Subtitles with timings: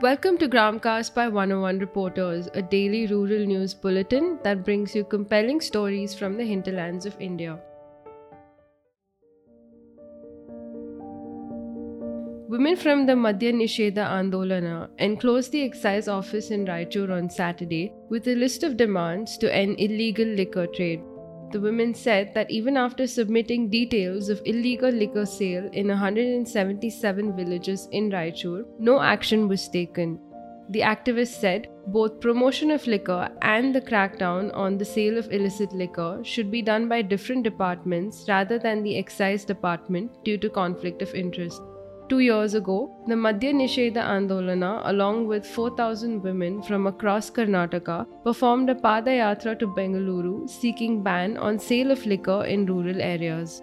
[0.00, 5.60] Welcome to Gramcast by 101 Reporters, a daily rural news bulletin that brings you compelling
[5.60, 7.60] stories from the hinterlands of India.
[12.48, 18.26] Women from the Madhya Nisheda Andolana enclosed the excise office in Raichur on Saturday with
[18.26, 21.02] a list of demands to end illegal liquor trade.
[21.50, 27.88] The women said that even after submitting details of illegal liquor sale in 177 villages
[27.92, 30.18] in Raichur, no action was taken.
[30.70, 35.72] The activists said both promotion of liquor and the crackdown on the sale of illicit
[35.72, 41.02] liquor should be done by different departments rather than the excise department due to conflict
[41.02, 41.60] of interest.
[42.06, 48.68] Two years ago, the Madhya Nisheda Andolana, along with 4,000 women from across Karnataka, performed
[48.68, 53.62] a Padayatra to Bengaluru seeking ban on sale of liquor in rural areas.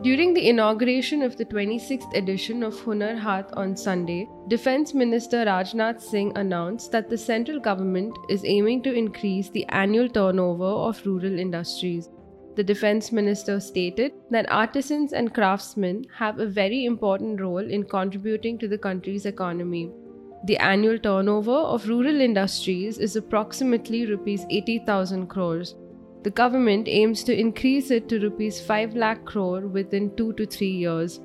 [0.00, 6.00] During the inauguration of the 26th edition of Hunar Haat on Sunday, Defence Minister Rajnath
[6.00, 11.38] Singh announced that the central government is aiming to increase the annual turnover of rural
[11.38, 12.08] industries.
[12.56, 18.58] The defense minister stated that artisans and craftsmen have a very important role in contributing
[18.58, 19.90] to the country's economy.
[20.46, 25.74] The annual turnover of rural industries is approximately rupees 80,000 crores.
[26.22, 30.68] The government aims to increase it to rupees 5 lakh crore within 2 to 3
[30.68, 31.20] years.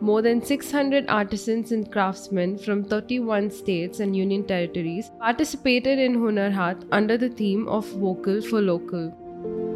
[0.00, 6.84] More than 600 artisans and craftsmen from 31 states and union territories participated in Hunar
[6.90, 9.71] under the theme of Vocal for Local.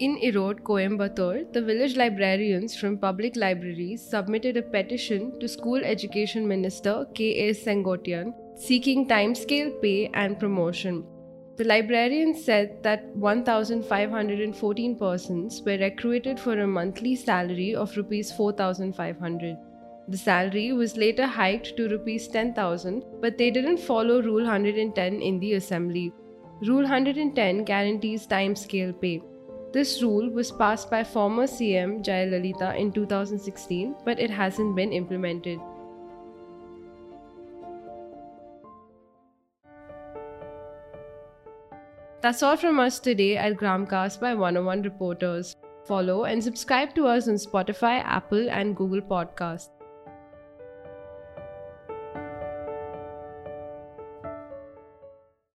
[0.00, 6.48] In Erode, Coimbatore, the village librarians from public libraries submitted a petition to School Education
[6.48, 7.26] Minister K.
[7.48, 7.52] A.
[7.52, 11.04] Sengottaiyan seeking timescale pay and promotion.
[11.58, 19.54] The librarians said that 1,514 persons were recruited for a monthly salary of Rs 4,500.
[20.08, 25.38] The salary was later hiked to Rs 10,000, but they didn't follow Rule 110 in
[25.40, 26.10] the Assembly.
[26.62, 29.20] Rule 110 guarantees timescale pay.
[29.72, 35.60] This rule was passed by former CM Jayalalitha in 2016, but it hasn't been implemented.
[42.20, 45.56] That's all from us today at Gramcast by 101 Reporters.
[45.86, 49.70] Follow and subscribe to us on Spotify, Apple, and Google Podcasts.